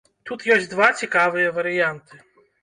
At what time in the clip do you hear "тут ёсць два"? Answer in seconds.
0.29-0.87